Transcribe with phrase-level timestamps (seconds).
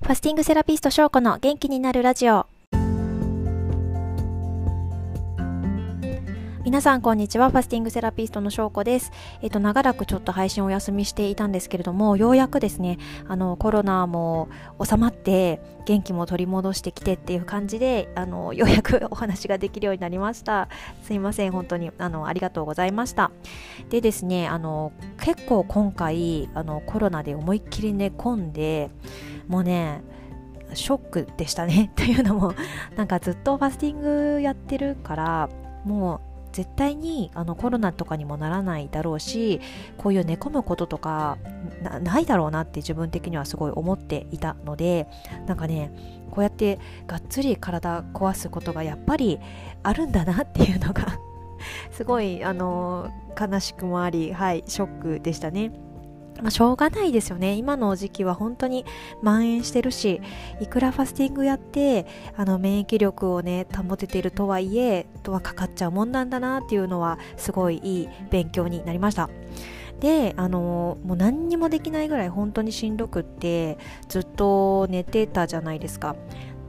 [0.00, 2.46] ファスティングセラピスト翔子の元気になるラジオ。
[6.64, 7.50] 皆さんこんにちは。
[7.50, 9.10] ファスティングセラピストの翔子です。
[9.42, 14.48] えっと、長らくちょっと配信お休みしていたんですけれども、ようやくですね、あの、コロナも
[14.82, 20.68] 収まって、元気も取り戻してきてっていう感じで、あの、ようやくお話ができるようになりました。
[21.02, 21.52] すいません。
[21.52, 23.30] 本当に、あの、ありがとうございました。
[23.88, 24.92] でですね、あの、
[25.22, 28.90] 結構今回、あの、コロナで思いっきり寝込んで、
[29.48, 30.02] もうね、
[30.74, 31.90] ショックでしたね。
[31.96, 32.54] というのも、
[32.96, 35.48] なんかずっとファスティングやってるから、
[35.84, 36.20] もう
[36.52, 39.60] 絶対にあのコロナとかにもならないだろうし
[39.96, 41.38] こういう寝込むこととか
[42.02, 45.06] ないだろうなって自分的にはすごい思っていたので
[45.46, 45.92] なんかね
[46.30, 49.38] こうやってがっつり体壊すことがやっぱり
[49.82, 51.18] あるんだなっていうのが
[51.92, 55.87] すごいあの悲しくもありはいショックでしたね。
[56.42, 57.54] まあ、しょうがないですよね。
[57.54, 58.84] 今の時期は本当に
[59.20, 60.20] 蔓延してるし、
[60.60, 62.06] いくらファスティングやって、
[62.36, 69.28] あの、免疫力をね、保ててるとはいえ、とはかかっちゃうもんなんだなっていうのは、すごいいい勉強になりました。
[70.00, 76.14] で、あの、もう何にもできないぐらい本当にしんどくって、ずっと寝てたじゃないですか。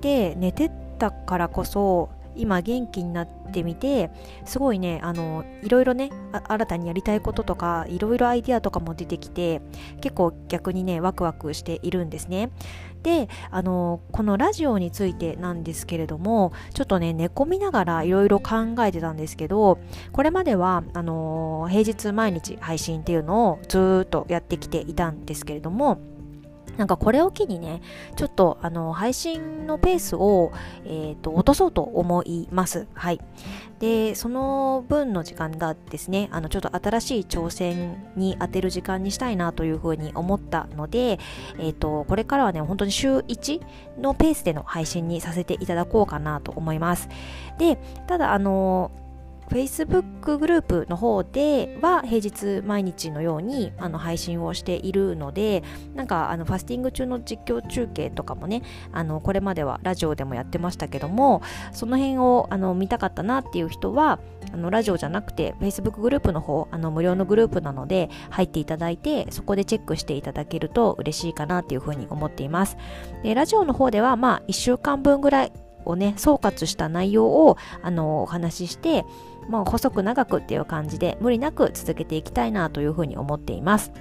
[0.00, 4.10] で、寝てたからこそ、今元気になってみて
[4.44, 6.10] すごいねあのいろいろね
[6.48, 9.60] 新たにやりたいこととかいろいろアイディアとかも出てきて
[10.00, 12.50] 結構逆にねワクワクしているんですね。
[13.02, 19.78] であのこのラジオについてなんですけれどもちょっとね寝込みながらいろいろ考えてたんですけど
[20.12, 26.00] これまではあの平日毎日配信っていうのをずっとやってきていたんですけれども
[26.78, 27.82] なんかこれを機にね、
[28.16, 30.52] ちょっとあの配信のペースを、
[30.84, 32.86] えーと、落とそうと思います。
[32.94, 33.20] はい。
[33.80, 41.18] で、その分の時間がですね、あのちょっと新しい挑戦に当てる時間にしたいなというふうに思ったので、
[41.58, 43.60] えっ、ー、と、これからはね、本当に週1
[44.00, 47.08] のペースでの配信にさせていただこうかなと思います。
[47.58, 48.92] で、ただあの
[49.48, 55.62] Facebook グループの方では平日毎日のようにあの配信をしているので
[55.94, 58.62] なんかあのファスティング中の実況中継とかもね
[58.92, 64.20] あのこれまではラジオでもやってましたけどもその辺をあの見たかったなっていう人は
[64.52, 72.76] あのラジオじゃなくて Facebook グループの方あの無料のグループなので入っていただいてそこでチェックしていただけると嬉しいかなっていうふうに思っています。
[73.22, 75.52] でラジオの方ではまあ1週間分ぐらい
[75.84, 79.04] をね総括した内容をあのお話しして
[79.48, 83.92] もう細く長くっていう感じで無理なく続けていきたいなというふうに思っています。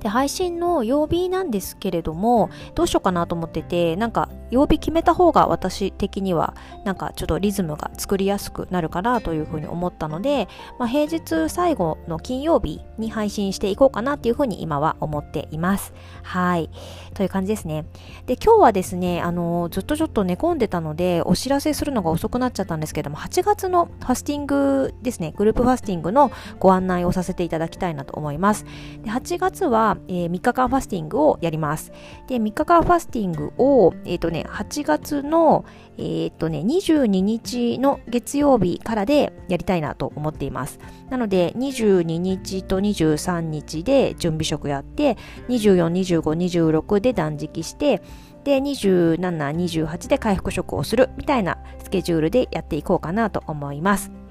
[0.00, 6.54] で配信の曜日なんですけれどもどうしようかなと思っててなんか曜日決めた方が私的には
[6.84, 10.48] なんかちょっとリズムが作りやすくなるかなというふうに思ったので、
[10.78, 15.92] まあ、平日最後の金曜日に配信していこうかなっていうふうに今は思っています。
[16.22, 16.70] はい。
[17.14, 17.86] という感じですね。
[18.26, 28.64] で、今日はですね、あの、ずっとちょっと寝込んでたので、お知らせするのが遅くなっちゃったんですけども、8月のファスティングですね、グループファスティングのご案内をさせていただきたいなと思います。
[29.02, 31.92] で8月は、えー、3日間ファスティングをやります。
[32.26, 35.64] で、3日間ファスティングを、えっ、ー、とね、8月の、
[35.96, 40.78] えー、とね、22日の月曜日からでやりたいなと思っています。
[41.10, 45.16] なので、22日と23日で準備食やって、
[45.48, 45.88] 24、
[46.20, 48.02] 25、26で断食して、
[48.44, 54.23] で、27、28で回復食をするみたいなスケジュールでやっていこうかなと思います。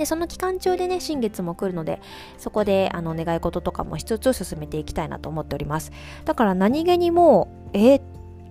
[0.00, 2.00] で、その期間中でね、新月も来るので、
[2.38, 5.92] そこで、あの、願い事とかもしつつ進めていきたいなと思っております。
[6.24, 8.02] だから何気にもう、えー、っ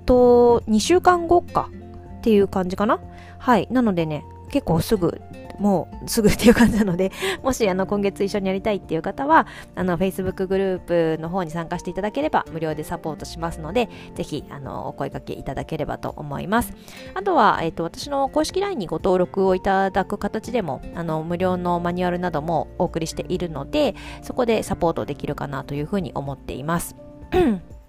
[0.05, 1.71] と、2週間後か
[2.19, 2.99] っていう感じかな
[3.39, 3.67] はい。
[3.71, 5.19] なのでね、結構すぐ、
[5.59, 7.12] もうすぐっていう感じなので、
[7.44, 16.74] もしあの今月一緒にやりたいっていう方は、あの Facebook グループの方に参加していただければ無料でサポートしますので、ぜひあのお声掛けいただければと思います。
[17.14, 26.96] あとは、えっ、ー、と、私の公式 LINE にご登録をいただく形でも、あの無料のマニュアルなどもお送りしているので、そこでサポートできるかなというふうに思っています。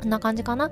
[0.00, 0.70] こんな感じかな。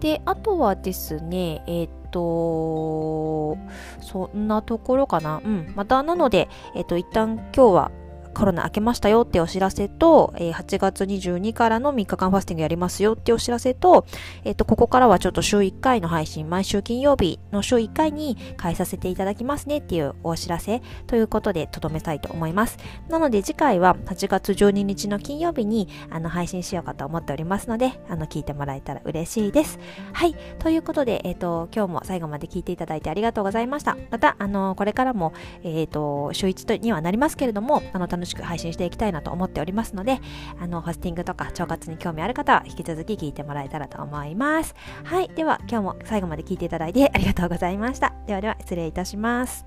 [0.00, 3.58] で、あとはですね、えっ、と、
[4.00, 5.40] そんなところかな。
[5.44, 5.72] うん。
[5.74, 7.90] また、なので、えっ、と、一旦今日は
[8.36, 14.04] コロナ明けましたよってお知らせと、えー、8月22からの3日間ファスティングやりますよってお知らせと、
[14.44, 22.76] えっ、ー、と、ここからはちょっと週1回の配信、毎週金曜日の週1回に変えさせていただきますねっていうお知らせということでとどめたいと思います。
[23.08, 29.78] なので次回は8月12日の金曜日にあの配信しようかと思っておりますので、あの、聞いてもらえたら嬉しいです。
[30.12, 30.34] はい。
[30.58, 33.96] ということで、えっ、ー、と、今日も最後まで聞いていただいてありがとうございました。
[34.10, 40.20] また、あの、これからも、えっ、と、週1にはなりますけれども、あの、楽楽しく配信していきたいなと思っておりますので、
[40.60, 44.74] あの、ホスティングとか腸活に興味ある方は引き続き聞いてもらえたらと思います。
[45.04, 45.28] はい。
[45.28, 48.12] では、今日も最後まで聞いていただいてありがとうございました。
[48.26, 49.64] ではでは、失礼いたします。